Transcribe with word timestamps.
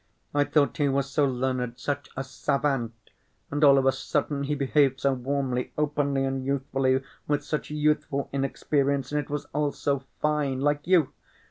I 0.33 0.45
thought 0.45 0.77
he 0.77 0.89
was 0.89 1.11
so 1.11 1.25
learned, 1.25 1.77
such 1.77 2.09
a 2.17 2.23
savant, 2.23 2.95
and 3.51 3.63
all 3.63 3.77
of 3.77 3.85
a 3.85 3.91
sudden 3.91 4.45
he 4.45 4.55
behaved 4.55 4.99
so 5.01 5.13
warmly, 5.13 5.73
openly, 5.77 6.25
and 6.25 6.43
youthfully, 6.43 7.03
with 7.27 7.43
such 7.45 7.69
youthful 7.69 8.27
inexperience, 8.33 9.11
and 9.11 9.21
it 9.21 9.29
was 9.29 9.45
all 9.53 9.71
so 9.71 9.99
fine, 10.19 10.59
like 10.59 10.87
you.... 10.87 11.11